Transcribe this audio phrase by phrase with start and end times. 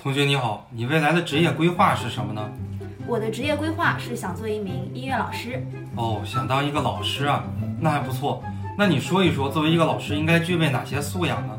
[0.00, 2.50] 同学你好，你未来的职业规划是什么呢？
[3.06, 5.64] 我的职业规划是想做一名音乐老师。
[5.96, 7.44] 哦，想当一个老师啊，
[7.80, 8.42] 那还不错。
[8.76, 11.58] 那你说一说，作为一个老师应该具备哪些素养呢？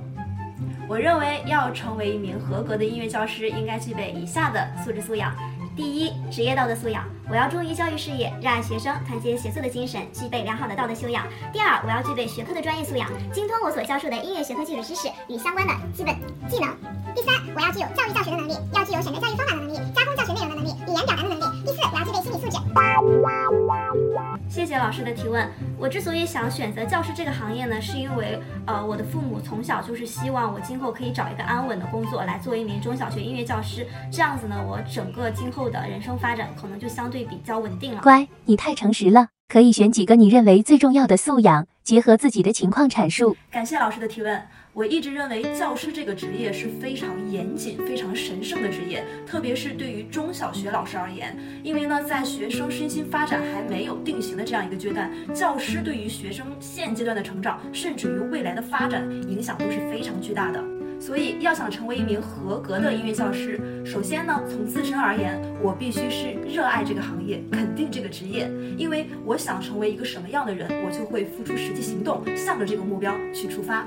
[0.87, 5.33] 我认为要成为一名合格的音乐教师，应该具备以下的素质素养。
[5.79, 11.25] 第一，职业道德素养，我要忠于教育事业，热爱学生，团结协作的精神，具备良好的道德修养。
[11.53, 16.13] 第二，我要具备学科的专业素养，精通我所教授的音乐学科基础知识与相关的基本
[16.49, 16.75] 技能。
[17.15, 19.58] 第三，我要具有教育教学的能力，要具有选择教育方法的，
[24.69, 25.49] 谢谢老师的提问。
[25.79, 33.83] 我之所以想选择教师这个行业呢，是因为呃，我的父母从小就是希望我今后可以找一个安稳的工作，来做一名中小学音乐教师。
[34.11, 38.01] 这样子呢，我整个今后的人生发展可能就相对比较稳定了。
[38.03, 39.29] 乖，你太诚实了。
[39.47, 43.35] 可以选几个你认为最重要的素养，结合自己的情况阐述。
[43.49, 44.39] 感谢老师的提问。
[44.71, 60.63] 我一直认为教师这个职业是非常严谨、非常神圣的职业，特别是对于中小学老师而言，因为呢，在学生身心发展还没有定型的这样一个阶段，教师对于学生现阶段的成长，甚至于未来的发展影响都是非常巨大的。
[60.99, 73.85] 所以，要想成为一名合格的音乐教师，首先呢，从自身而言，我必须是热爱这个行业，肯定这个职业，因为我想成为一个什么样的人，我就会付出实际行动，向着这个目标去出发。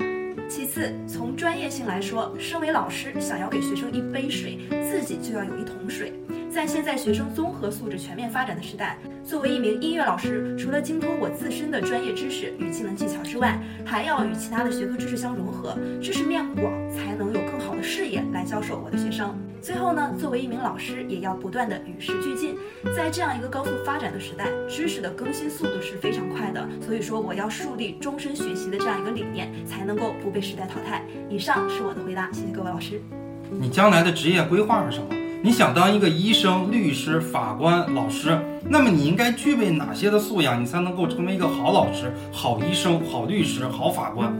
[0.49, 6.13] 其次，从专业性来说，身为老师，想要给学生一杯水，自己就要有一桶水。
[6.53, 19.35] 在现在学生综合素质全面发展的时代，作为一名音乐老师，除了精通我自身的专业知识与技能技巧之外，还要与其他的学科知识相融合，知识面广，才能有更好的视野来教授我的学生。
[19.63, 22.55] 最后呢，作为一名老师，也要不断的与时俱进。
[22.95, 31.03] 在这样一个高速发展的时代，知识的更新速度是非常快的，所以说我要树立终身学习的这样一个理念，才能够不被时代淘汰。
[31.31, 33.01] 以上是我的回答，谢谢各位老师。
[33.49, 35.22] 你将来的职业规划是什么？
[35.45, 44.33] 你想当一个医生、律师、法官、老师，那么你应该具备哪些的素养，你才能够成为一个好老师、好医生、好律师、好法官？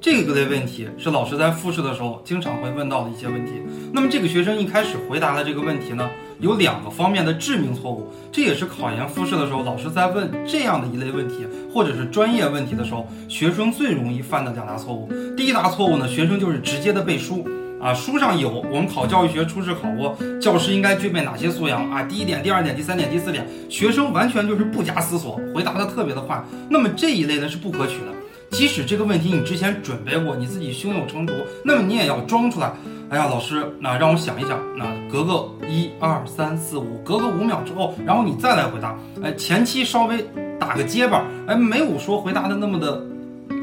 [0.00, 3.54] 这个类问题是老师在复试的时候经常会问到的一些问题。
[3.92, 6.08] 那么这个学生一开始回答的这个问题呢，
[6.38, 15.10] 有两个方面的致命错误，这也是考研复试的时候老师在问这样的一类问题或者是专业问题的时候，学生最容易犯的两大错误。
[15.36, 17.44] 第一大错误呢，学生就是直接的背书。
[17.84, 22.02] 啊，书上有，我们考教育学初试考过，教师应该具备哪些素养啊？
[22.04, 26.42] 第一点、第二点、第三点、第四点，学生完全就是不假思索，回答的特别的快。
[26.70, 28.06] 那么这一类呢是不可取的。
[28.50, 32.72] 即使这个问题你之前准备过，你自己胸有成竹，那么你也要装出来。
[33.10, 38.98] 哎呀，老师，那让我想一想，那隔个一二三四五，隔个五秒之后，然后你再来回答。
[39.22, 40.24] 哎，前期稍微
[40.58, 42.98] 打个结巴，哎，没有说回答的那么的。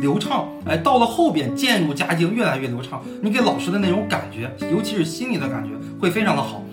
[0.01, 3.01] 流畅，哎，到了后边渐入佳境，越来越流畅。
[3.21, 5.69] 你给老师的那种感觉，尤其是心里的感觉，
[5.99, 6.63] 会非常的好。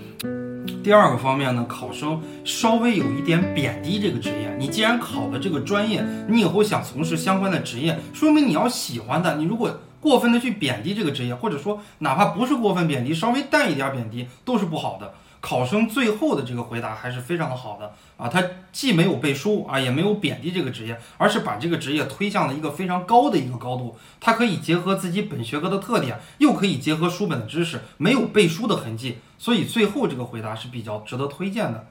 [0.83, 4.57] 第二个方面呢，考生稍微有一点贬低这个职业。
[4.59, 9.37] 你既然考了这个专业，你以后想从事相关的职业，说明你要喜欢的。
[9.37, 15.13] 你如果过分的去贬低这个职业，或者说哪怕不是过分贬低，稍微带一点贬低，都是不好的。
[15.41, 23.97] 考生最后的这个回答还是非常的好的啊，他既没有背书啊，也没有贬低这个职业，而是把这个职业推向了一个非常高的一个高度。
[24.21, 31.87] 他可以结合自己本学科的特点，又可以结合书本的知识，没有背书的痕迹，所以最后这个回答是比较值得推荐的。